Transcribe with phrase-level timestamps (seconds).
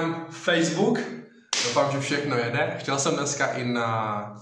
[0.00, 0.98] Instagram, Facebook.
[1.64, 2.76] Doufám, že všechno jede.
[2.78, 4.34] Chtěl jsem dneska i na,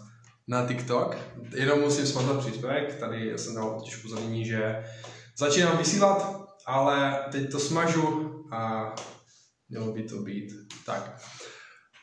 [0.48, 1.16] na TikTok.
[1.54, 2.94] Jenom musím smazat příspěvek.
[2.94, 4.84] Tady jsem dal totiž upozornění, že
[5.38, 8.94] začínám vysílat, ale teď to smažu a
[9.68, 10.52] mělo by to být
[10.86, 11.20] tak.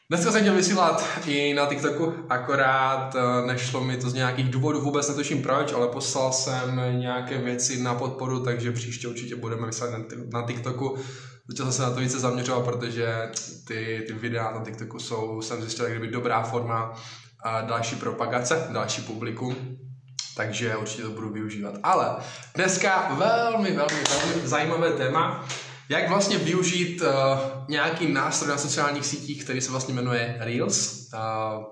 [0.09, 4.81] Dneska jsem chtěl vysílat i na TikToku, akorát eh, nešlo mi to z nějakých důvodů,
[4.81, 9.91] vůbec netuším proč, ale poslal jsem nějaké věci na podporu, takže příště určitě budeme vysílat
[10.33, 10.97] na TikToku.
[11.49, 13.31] Začal jsem se na to více zaměřovat, protože
[13.67, 16.93] ty, ty videa na TikToku jsou, jsem zjistil, kdyby dobrá forma
[17.61, 19.55] další propagace, další publikum.
[20.37, 21.75] Takže určitě to budu využívat.
[21.83, 22.15] Ale
[22.55, 25.47] dneska velmi, velmi, velmi zajímavé téma,
[25.89, 27.07] jak vlastně využít uh,
[27.67, 31.09] nějaký nástroj na sociálních sítích, který se vlastně jmenuje Reels.
[31.13, 31.63] Uh,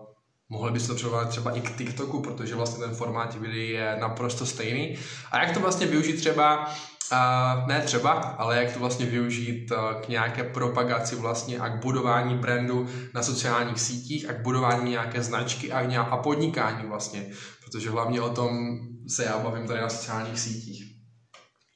[0.49, 4.45] mohli byste to převolat třeba i k TikToku, protože vlastně ten formát videí je naprosto
[4.45, 4.97] stejný.
[5.31, 6.73] A jak to vlastně využít třeba
[7.11, 11.81] Uh, ne třeba, ale jak to vlastně využít uh, k nějaké propagaci vlastně a k
[11.81, 17.31] budování brandu na sociálních sítích a k budování nějaké značky a, a podnikání vlastně,
[17.65, 20.83] protože hlavně o tom se já bavím tady na sociálních sítích.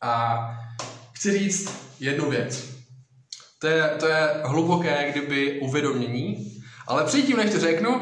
[0.02, 0.40] A
[1.18, 2.66] chci říct jednu věc.
[3.60, 6.52] To je, to je hluboké kdyby uvědomění,
[6.88, 8.02] ale předtím, než to řeknu,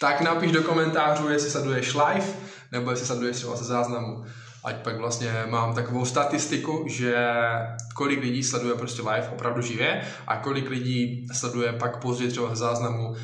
[0.00, 2.26] tak napiš do komentářů, jestli sleduješ live,
[2.72, 4.24] nebo jestli sleduješ třeba se záznamu
[4.64, 7.16] ať pak vlastně mám takovou statistiku, že
[7.94, 13.14] kolik lidí sleduje prostě live opravdu živě a kolik lidí sleduje pak později třeba záznamu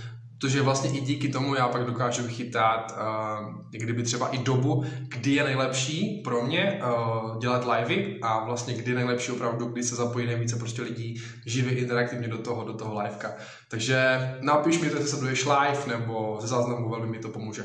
[0.41, 2.97] Protože vlastně i díky tomu já pak dokážu vychytat
[3.41, 8.75] uh, kdyby třeba i dobu, kdy je nejlepší pro mě uh, dělat livey a vlastně
[8.75, 12.73] kdy je nejlepší opravdu, kdy se zapojí nejvíce prostě lidí živě interaktivně do toho, do
[12.73, 13.33] toho liveka.
[13.71, 17.65] Takže napiš mi, jestli sleduješ live nebo ze záznamu, velmi mi to pomůže.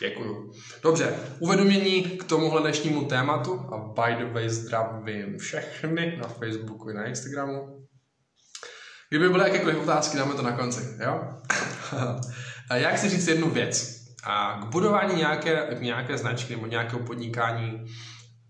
[0.00, 0.52] Děkuju.
[0.82, 6.94] Dobře, uvědomění k tomuhle dnešnímu tématu a by the way zdravím všechny na Facebooku i
[6.94, 7.83] na Instagramu.
[9.14, 11.20] Kdyby byly jakékoliv otázky, dáme to na konci, jo?
[12.74, 14.04] Já chci říct jednu věc.
[14.24, 17.84] A k budování nějaké, nějaké značky nebo nějakého podnikání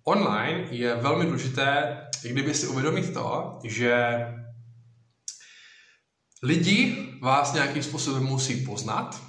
[0.04, 4.18] online je velmi důležité, kdyby si uvědomit to, že
[6.42, 9.22] lidi vás nějakým způsobem musí poznat,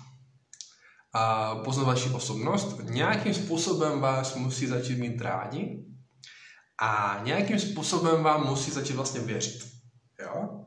[1.13, 5.85] a poznat vaši osobnost, nějakým způsobem vás musí začít mít rádi
[6.81, 9.75] a nějakým způsobem vám musí začít vlastně věřit.
[10.21, 10.65] Jo?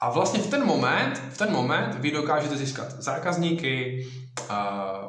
[0.00, 4.06] A vlastně v ten moment, v ten moment vy dokážete získat zákazníky,
[4.40, 4.56] uh,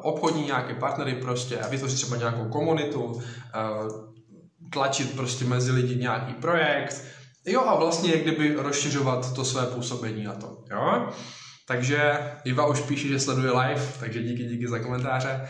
[0.02, 3.22] obchodní nějaké partnery prostě a vytvořit třeba nějakou komunitu, uh,
[4.74, 7.04] tlačit prostě mezi lidi nějaký projekt,
[7.46, 11.10] jo a vlastně jak kdyby rozšiřovat to své působení na to, jo.
[11.68, 15.48] Takže Iva už píše, že sleduje live, takže díky, díky za komentáře.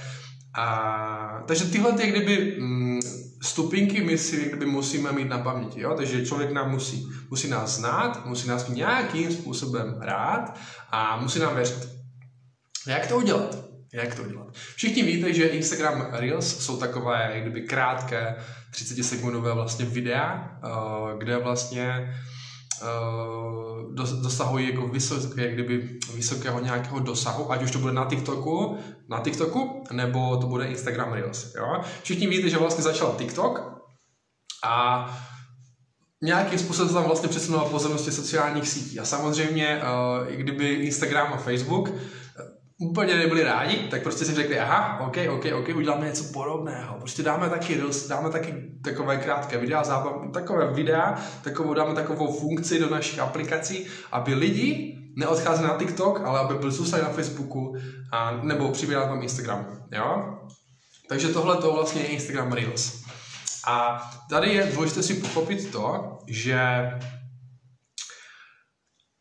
[0.57, 3.00] A, takže tyhle ty, kdyby mm,
[3.41, 5.94] stupinky my si kdyby musíme mít na paměti, jo?
[5.95, 10.59] takže člověk nám musí, musí nás znát, musí nás nějakým způsobem rád
[10.90, 11.90] a musí nám věřit.
[12.88, 13.57] Jak to udělat?
[13.94, 14.47] Jak to udělat?
[14.75, 18.35] Všichni víte, že Instagram Reels jsou takové kdyby krátké
[18.72, 22.13] 30 sekundové vlastně videa, eh, kde vlastně
[24.21, 28.77] dosahují jako vysok, jak kdyby vysokého nějakého dosahu, ať už to bude na TikToku,
[29.09, 31.53] na TikToku, nebo to bude Instagram Reels.
[31.55, 31.81] Jo?
[32.03, 33.81] Všichni víte, že vlastně začal TikTok
[34.65, 35.05] a
[36.23, 38.99] nějakým způsobem tam vlastně přesunula pozornosti sociálních sítí.
[38.99, 39.81] A samozřejmě,
[40.27, 41.91] i kdyby Instagram a Facebook
[42.79, 46.97] úplně nebyli rádi, tak prostě si řekli, aha, ok, ok, ok, uděláme něco podobného.
[46.99, 52.39] Prostě dáme taky reels, dáme taky takové krátké videa, zábav, takové videa, takovou, dáme takovou
[52.39, 57.75] funkci do našich aplikací, aby lidi neodcházeli na TikTok, ale aby byli zůstali na Facebooku
[58.11, 60.38] a, nebo přibírali tam Instagram, jo?
[61.09, 63.03] Takže tohle to vlastně je Instagram Reels.
[63.67, 66.91] A tady je důležité si pochopit to, že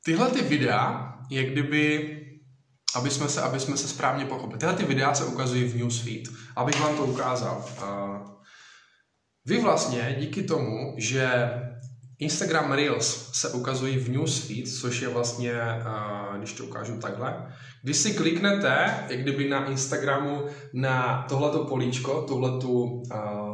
[0.04, 2.15] tyhle ty videa je kdyby
[2.96, 4.58] aby jsme se, aby jsme se správně pochopili.
[4.58, 6.28] Tyhle ty videa se ukazují v newsfeed.
[6.56, 7.64] Abych vám to ukázal.
[9.44, 11.50] Vy vlastně díky tomu, že
[12.18, 15.52] Instagram Reels se ukazují v newsfeed, což je vlastně,
[16.38, 23.02] když to ukážu takhle, když si kliknete, jak kdyby na Instagramu na tohleto políčko, tuhletu,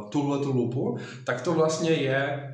[0.09, 2.49] tuhletu lupu, tak to vlastně je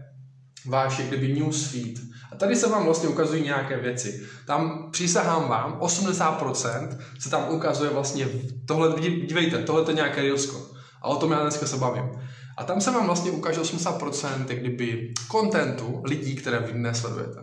[0.65, 1.99] váš jak kdyby newsfeed.
[2.31, 4.27] A tady se vám vlastně ukazují nějaké věci.
[4.45, 8.27] Tam přísahám vám, 80% se tam ukazuje vlastně,
[8.67, 10.71] tohle, dívejte, tohle je nějaké reelsko.
[11.01, 12.09] A o tom já dneska se bavím.
[12.57, 17.39] A tam se vám vlastně ukáže 80% jak kdyby kontentu lidí, které vy nesledujete.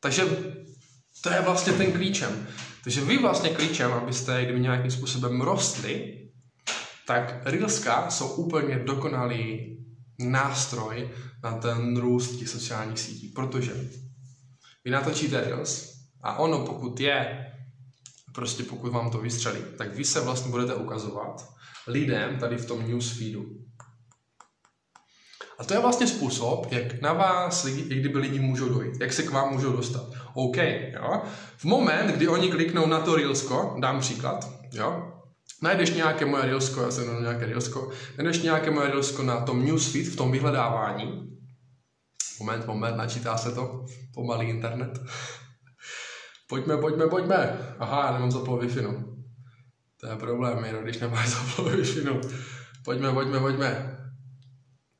[0.00, 0.24] Takže
[1.22, 2.46] to je vlastně ten klíčem.
[2.84, 6.14] Takže vy vlastně klíčem, abyste kdyby nějakým způsobem rostli,
[7.06, 9.74] tak Reelska jsou úplně dokonalý
[10.18, 11.10] nástroj
[11.42, 13.72] na ten růst těch sociálních sítí, protože
[14.84, 17.46] vy natočíte Reels A ono, pokud je,
[18.34, 21.48] prostě pokud vám to vystřelí, tak vy se vlastně budete ukazovat
[21.86, 23.44] lidem tady v tom newsfeedu.
[25.58, 29.22] A to je vlastně způsob, jak na vás jak kdyby lidi můžou dojít, jak se
[29.22, 30.10] k vám můžou dostat.
[30.34, 30.56] OK,
[30.92, 31.22] jo.
[31.56, 35.17] V moment, kdy oni kliknou na to Reelsko, dám příklad, jo,
[35.62, 40.06] najdeš nějaké moje Reelsko, já jsem nějaké Reelsko, najdeš nějaké moje Reelsko na tom newsfeed,
[40.06, 41.38] v tom vyhledávání,
[42.38, 43.84] moment, moment, načítá se to,
[44.14, 44.98] pomalý internet.
[46.48, 47.58] pojďme, pojďme, pojďme.
[47.78, 49.04] Aha, já nemám zaplo wi no.
[50.00, 52.20] To je problém, jenom když nemáš zaplo wi no.
[52.84, 53.98] Pojďme, pojďme, pojďme.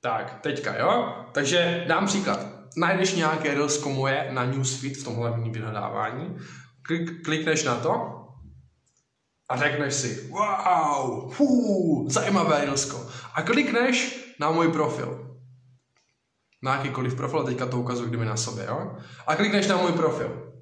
[0.01, 1.15] Tak, teďka, jo?
[1.33, 2.47] Takže dám příklad.
[2.77, 6.37] Najdeš nějaké Reelsko moje na newsfeed v tom hlavním vyhledávání,
[6.83, 8.18] klik, klikneš na to
[9.49, 13.07] a řekneš si, wow, hů, zajímavé Reelsko.
[13.35, 15.25] A klikneš na můj profil.
[16.63, 18.97] Na jakýkoliv profil, teďka to ukazuju kdyby na sobě, jo?
[19.27, 20.53] A klikneš na můj profil.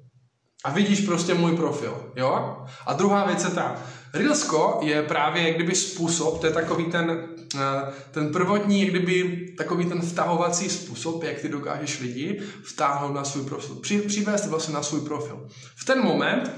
[0.63, 2.65] A vidíš prostě můj profil, jo?
[2.85, 3.81] A druhá věc je ta,
[4.13, 10.01] Reelsko je právě kdyby způsob, to je takový ten, eh, ten prvotní, kdyby takový ten
[10.01, 13.75] vtahovací způsob, jak ty dokážeš lidi vtáhnout na svůj profil.
[13.75, 15.47] Při, přivést vlastně na svůj profil.
[15.75, 16.51] V ten moment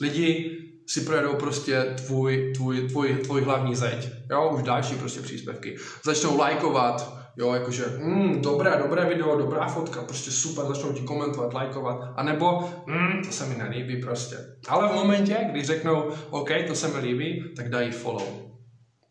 [0.00, 0.56] lidi
[0.90, 4.08] si projedou prostě tvůj, tvůj, tvůj, tvůj hlavní zeď.
[4.30, 5.76] Jo, už další prostě příspěvky.
[6.04, 11.54] Začnou lajkovat, Jo, jakože, mm, dobré, dobré video, dobrá fotka, prostě super, začnou ti komentovat,
[11.54, 14.36] lajkovat, a nebo, mm, to se mi nelíbí prostě.
[14.68, 18.28] Ale v momentě, když řeknou, OK, to se mi líbí, tak dají follow.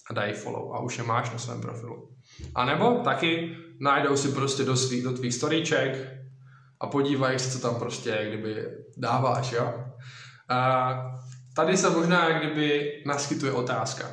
[0.09, 2.09] A dají follow a už je máš na svém profilu.
[2.55, 6.07] A nebo taky najdou si prostě do, svý, do tvých storyček
[6.79, 8.65] a podívají se, co tam prostě kdyby
[8.97, 9.73] dáváš, jo.
[10.49, 11.19] A
[11.59, 14.05] tady se možná jak kdyby naskytuje otázka.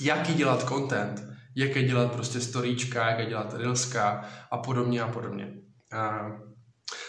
[0.00, 1.34] Jaký dělat content?
[1.54, 5.52] jaké dělat prostě storíčka, jaké dělat reelska a podobně a podobně.
[5.92, 6.30] A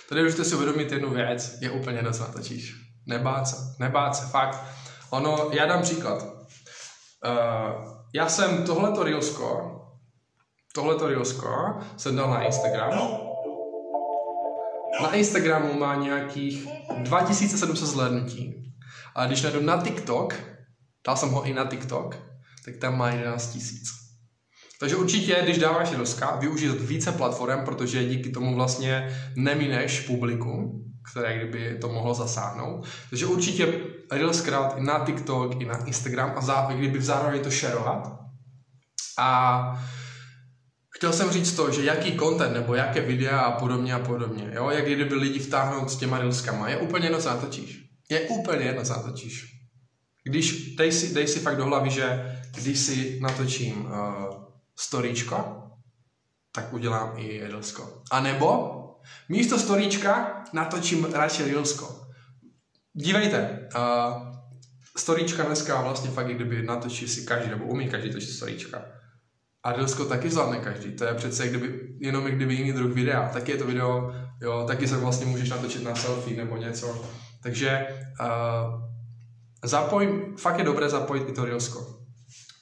[0.09, 2.73] tady můžete si uvědomit jednu věc, je úplně na natočíš.
[3.07, 4.63] Nebát se, nebát se, fakt.
[5.09, 6.23] Ono, já dám příklad.
[6.23, 6.31] Uh,
[8.13, 9.71] já jsem tohleto reelsko,
[10.73, 13.09] tohleto reelsko jsem dal na Instagram.
[15.01, 18.73] Na Instagramu má nějakých 2700 zhlédnutí.
[19.15, 20.33] A když najdu na TikTok,
[21.07, 22.17] dal jsem ho i na TikTok,
[22.65, 23.67] tak tam má 11 000.
[24.79, 31.37] Takže určitě, když dáváš Reelska, využij více platform, protože díky tomu vlastně nemineš publikum, které
[31.37, 32.85] kdyby to mohlo zasáhnout.
[33.09, 33.73] Takže určitě
[34.11, 38.19] Reels i na TikTok, i na Instagram a zároveň, kdyby zároveň to šerovat.
[39.19, 39.83] A
[40.97, 44.69] chtěl jsem říct to, že jaký content nebo jaké videa a podobně a podobně, jo,
[44.69, 47.85] jak kdyby lidi vtáhnout s těma Reelskama, je úplně jedno, co natočíš.
[48.09, 49.61] Je úplně jedno, co natočíš.
[50.23, 53.91] Když, dej si, dej si fakt do hlavy, že když si natočím uh,
[54.75, 55.61] storíčko,
[56.51, 58.01] tak udělám i reelsko.
[58.11, 58.81] A nebo
[59.29, 62.01] místo storíčka natočím radši reelsko.
[62.93, 64.35] Dívejte, uh,
[64.97, 68.85] storíčka dneska vlastně fakt, kdyby natočí si každý, nebo umí každý točit storíčka.
[69.65, 70.91] A reelsko taky zvládne každý.
[70.91, 73.29] To je přece kdyby, jenom kdyby jiný druh videa.
[73.33, 77.05] Taky je to video, jo, taky se vlastně můžeš natočit na selfie nebo něco.
[77.43, 77.87] Takže
[78.21, 78.81] uh,
[79.63, 81.95] zapoj, fakt je dobré zapojit i to reelsko.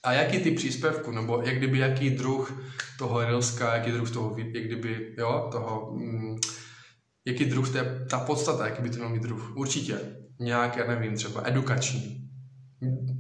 [0.04, 2.64] A jaký ty příspěvku, nebo jak kdyby jaký druh
[2.98, 6.36] toho Reelska, jaký druh toho, jak kdyby, jo, toho, mm,
[7.28, 9.56] jaký druh, to je ta podstata, jaký by to měl mít druh.
[9.56, 10.00] Určitě
[10.40, 12.23] nějak, já nevím, třeba edukační.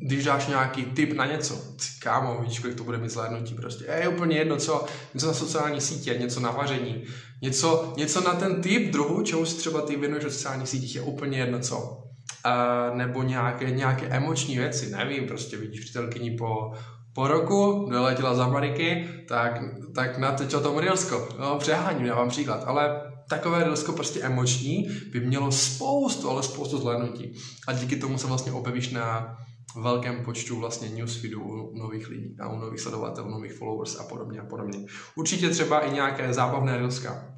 [0.05, 1.61] Když dáš nějaký tip na něco,
[1.99, 3.85] kámo, víš, kolik to bude mít zhlédnutí prostě.
[3.99, 7.03] Je úplně jedno, co, něco na sociální sítě, něco na vaření,
[7.41, 11.01] něco, něco na ten typ druhu, čemu si třeba ty věnuješ v sociálních sítích, je
[11.01, 12.03] úplně jedno co
[12.45, 16.71] uh, nebo nějaké, nějaké emoční věci, nevím, prostě vidíš přítelkyni po,
[17.13, 19.61] po roku, doletěla z Ameriky, tak,
[19.95, 21.29] tak natočil tom Reelsko.
[21.39, 26.77] No, přeháním, já vám příklad, ale takové Reelsko prostě emoční by mělo spoustu, ale spoustu
[26.77, 27.33] zhlédnutí.
[27.67, 29.37] A díky tomu se vlastně objevíš na
[29.75, 34.39] velkém počtu vlastně newsfeedů u nových lidí a u nových sledovatelů, nových followers a podobně
[34.39, 34.85] a podobně.
[35.15, 37.29] Určitě třeba i nějaké zábavné Reelska.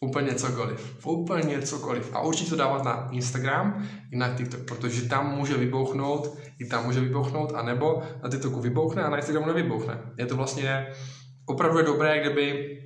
[0.00, 1.06] Úplně cokoliv.
[1.06, 2.10] Úplně cokoliv.
[2.14, 6.84] A určitě to dávat na Instagram i na TikTok, protože tam může vybouchnout, i tam
[6.84, 10.12] může vybouchnout, anebo na TikToku vybouchne a na Instagramu nevybouchne.
[10.18, 10.86] Je to vlastně
[11.46, 12.78] opravdu je dobré, kdyby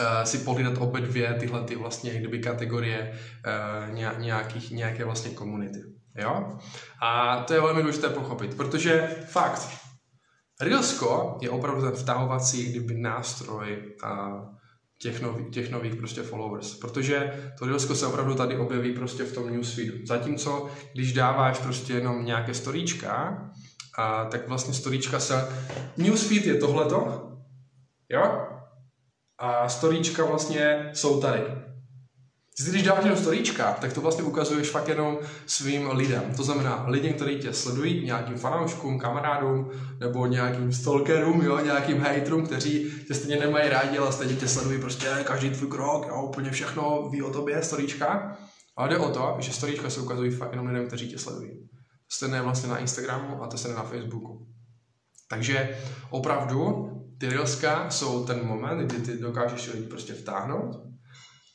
[0.00, 5.78] uh, si pohlídat obě dvě tyhle ty vlastně kdyby kategorie uh, nějakých, nějaké vlastně komunity.
[6.16, 6.58] Jo?
[7.02, 9.68] A to je velmi důležité pochopit, protože fakt,
[10.60, 14.54] Reelsko je opravdu ten vtahovací kdyby nástroj uh,
[14.98, 16.74] těch, nový, těch nových prostě followers.
[16.78, 20.06] Protože to Reelsko se opravdu tady objeví prostě v tom newsfeedu.
[20.06, 23.42] Zatímco, když dáváš prostě jenom nějaké storíčka,
[23.98, 25.48] a, tak vlastně storíčka se...
[25.96, 27.32] Newsfeed je tohleto,
[28.08, 28.46] jo?
[29.38, 31.42] A storíčka vlastně jsou tady.
[32.64, 36.34] Ty, když dáváš jenom storíčka, tak to vlastně ukazuješ fakt jenom svým lidem.
[36.36, 39.70] To znamená lidem, kteří tě sledují, nějakým fanouškům, kamarádům,
[40.00, 44.80] nebo nějakým stalkerům, jo, nějakým haterům, kteří tě stejně nemají rádi, ale stejně tě sledují
[44.80, 48.36] prostě každý tvůj krok, jo, úplně všechno ví o tobě, storíčka.
[48.76, 51.68] Ale jde o to, že storíčka se ukazují fakt jenom lidem, kteří tě sledují.
[52.20, 54.46] To je vlastně na Instagramu a to se na Facebooku.
[55.28, 55.78] Takže
[56.10, 60.76] opravdu ty Reelska jsou ten moment, kdy ty dokážeš lidi prostě vtáhnout.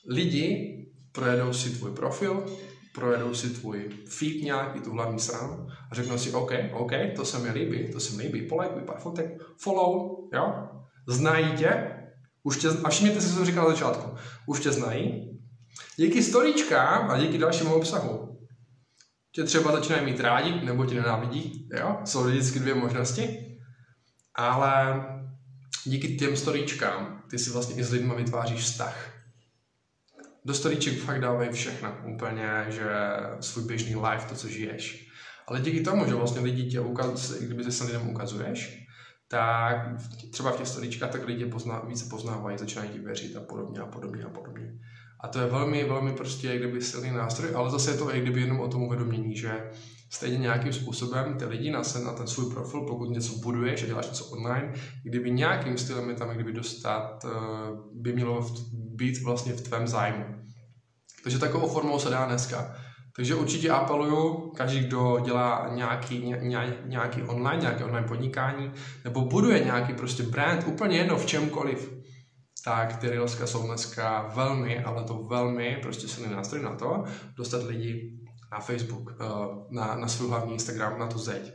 [0.10, 0.77] Lidi
[1.12, 2.46] projedou si tvůj profil,
[2.94, 7.39] projedou si tvůj feed nějaký, tu hlavní stranu a řeknou si, OK, OK, to se
[7.39, 9.25] mi líbí, to se mi líbí, polajkuj pár fotek,
[9.62, 10.53] follow, jo,
[11.08, 11.98] znají tě,
[12.44, 15.39] už tě, a všimněte si, co jsem říkal na začátku, už tě znají,
[15.96, 18.32] díky storíčkám a díky dalšímu obsahu
[19.32, 23.58] tě třeba začínají mít rádi, nebo tě nenávidí, jo, jsou vždycky dvě možnosti,
[24.36, 25.03] ale
[25.84, 29.21] díky těm storíčkám ty si vlastně i s lidmi vytváříš vztah.
[30.46, 32.90] Do storíček fakt dávají všechno, úplně, že
[33.40, 35.08] svůj běžný life, to, co žiješ.
[35.48, 38.88] Ale díky tomu, že vlastně lidi tě ukaz, kdyby se lidem ukazuješ,
[39.28, 39.88] tak
[40.32, 43.86] třeba v těch storíčkách tak lidi pozná, více poznávají, začínají ti věřit a podobně a
[43.86, 44.74] podobně a podobně.
[45.20, 48.22] A to je velmi, velmi prostě jak kdyby silný nástroj, ale zase je to jak
[48.22, 49.70] kdyby jenom o tom uvědomění, že
[50.13, 54.08] stejně nějakým způsobem ty lidi na, na ten svůj profil, pokud něco buduješ a děláš
[54.08, 57.30] něco online, kdyby nějakým stylem je tam kdyby dostat, eh,
[57.94, 60.25] by mělo být vlastně v tvém zájmu.
[61.24, 62.75] Takže takovou formou se dá dneska.
[63.15, 66.39] Takže určitě apeluju, každý, kdo dělá nějaký, ně,
[66.86, 68.72] nějaký online, nějaké online podnikání,
[69.03, 71.94] nebo buduje nějaký prostě brand, úplně jedno v čemkoliv,
[72.65, 77.03] tak ty Reelska jsou dneska velmi, ale to velmi prostě silný nástroj na to,
[77.38, 78.21] dostat lidi
[78.51, 79.25] na Facebook, eh,
[79.70, 81.53] na, na svůj hlavní Instagram, na tu zeď.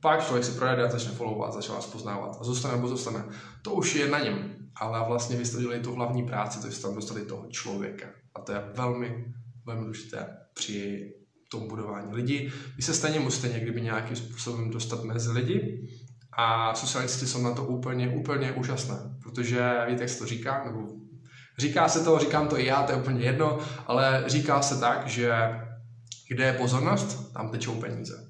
[0.00, 3.24] Pak člověk se projede a začne followovat, začne vás poznávat a zůstane nebo zůstane.
[3.62, 6.94] To už je na něm, ale vlastně vy jste tu hlavní práci, to jste tam
[6.94, 8.06] dostali toho člověka.
[8.34, 9.24] A to je velmi,
[9.66, 11.08] velmi důležité při
[11.50, 12.52] tom budování lidí.
[12.76, 15.88] Vy se stejně musíte někdy nějakým způsobem dostat mezi lidi
[16.32, 20.64] a sociální sítě jsou na to úplně, úplně úžasné, protože víte, jak se to říká,
[20.64, 20.88] nebo
[21.58, 25.06] říká se to, říkám to i já, to je úplně jedno, ale říká se tak,
[25.06, 25.32] že
[26.28, 28.28] kde je pozornost, tam tečou peníze.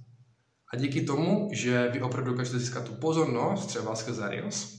[0.73, 4.79] A díky tomu, že vy opravdu dokážete získat tu pozornost, třeba skrze Reels,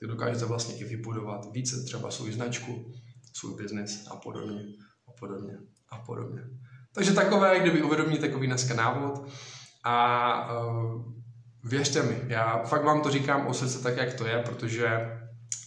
[0.00, 2.92] tak dokážete vlastně i vybudovat více třeba svou značku,
[3.32, 4.62] svůj biznis a podobně,
[5.08, 5.58] a podobně,
[5.90, 6.40] a podobně.
[6.94, 9.28] Takže takové, kdyby uvědomí takový dneska návod
[9.84, 11.02] a uh,
[11.64, 14.88] věřte mi, já fakt vám to říkám o srdce tak, jak to je, protože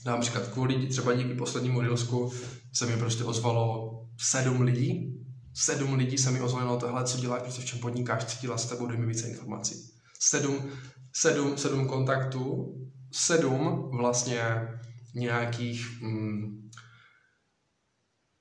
[0.06, 2.32] například kvůli třeba díky poslednímu Reelsku
[2.74, 5.21] se mi prostě ozvalo sedm lidí,
[5.54, 8.88] sedm lidí se mi ozvalo tohle, co děláš, prostě v čem podnikáš, dělat s tebou,
[8.88, 9.76] dej mi více informací.
[10.20, 10.72] Sedm,
[11.16, 12.76] sedm, sedm kontaktů,
[13.12, 14.68] sedm vlastně
[15.16, 16.70] nějakých mm,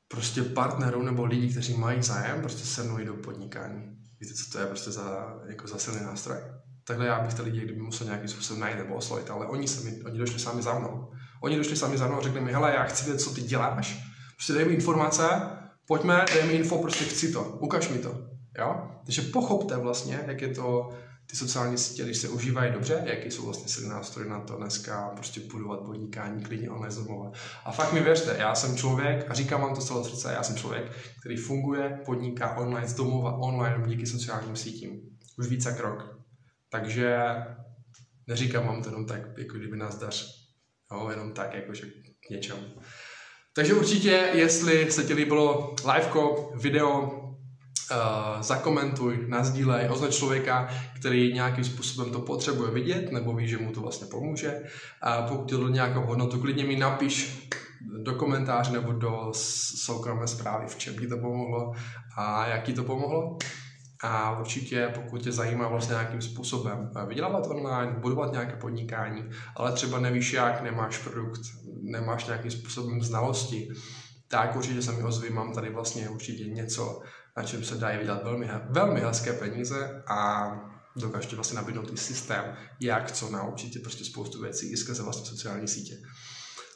[0.09, 3.83] prostě partnerů nebo lidí, kteří mají zájem, prostě se mnou do podnikání.
[4.21, 6.38] Víte, co to je prostě za, jako za silný nástroj?
[6.85, 9.90] Takhle já bych ty lidi kdyby musel nějakým způsobem najít nebo oslovit, ale oni, se
[9.90, 11.12] mi, oni došli sami za mnou.
[11.43, 13.99] Oni došli sami za mnou a řekli mi, hele, já chci vědět, co ty děláš,
[14.37, 15.29] prostě dej mi informace,
[15.90, 18.28] pojďme, dej mi info, prostě chci to, ukaž mi to.
[18.59, 18.90] Jo?
[19.04, 20.90] Takže pochopte vlastně, jak je to
[21.26, 25.09] ty sociální sítě, když se užívají dobře, jaký jsou vlastně silné nástroje na to dneska
[25.14, 27.06] prostě budovat podnikání klidně online z
[27.64, 30.56] A fakt mi věřte, já jsem člověk, a říkám vám to celé srdce, já jsem
[30.56, 35.00] člověk, který funguje, podniká online z domova, online díky sociálním sítím.
[35.38, 36.20] Už více jak rok.
[36.68, 37.18] Takže
[38.26, 40.26] neříkám vám to jenom tak, jako kdyby nás dař,
[40.92, 41.87] jo, jenom tak, jakože
[42.26, 42.62] k něčemu.
[43.54, 50.69] Takže určitě, jestli se ti líbilo liveko, video, uh, zakomentuj, nazdílej, označ člověka,
[51.00, 54.62] který nějakým způsobem to potřebuje vidět, nebo ví, že mu to vlastně pomůže.
[55.02, 57.49] A pokud ti to nějakou hodnotu, klidně mi napiš
[58.02, 59.28] do komentáře nebo do
[59.85, 61.73] soukromé zprávy, v čem ti to pomohlo
[62.16, 63.38] a jak ti to pomohlo.
[64.02, 69.99] A určitě, pokud tě zajímá vlastně nějakým způsobem vydělávat online, budovat nějaké podnikání, ale třeba
[69.99, 71.40] nevíš jak, nemáš produkt,
[71.83, 73.69] nemáš nějakým způsobem znalosti,
[74.28, 77.02] tak určitě se mi ozví, mám tady vlastně určitě něco,
[77.37, 80.50] na čem se dají vydělat velmi, velmi hezké peníze a
[80.97, 85.69] dokážete vlastně nabídnout i systém, jak co naučit prostě spoustu věcí i skrze vlastně sociální
[85.69, 85.95] sítě.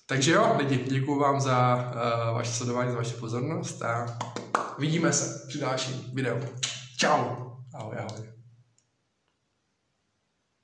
[0.06, 4.18] Takže jo, lidi, děkuji vám za uh, vaše sledování, za vaši pozornost a
[4.78, 6.40] vidíme se při dalším videu.
[7.04, 7.52] 下午。
[7.70, 8.43] 好呀好